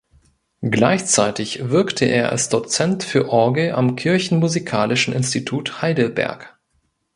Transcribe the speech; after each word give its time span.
Gleichzeitig 0.63 1.69
wirkte 1.69 2.05
er 2.05 2.31
als 2.31 2.49
Dozent 2.49 3.03
für 3.03 3.29
Orgel 3.29 3.73
am 3.73 3.95
Kirchenmusikalischen 3.95 5.13
Institut 5.13 5.83
Heidelberg. 5.83 6.57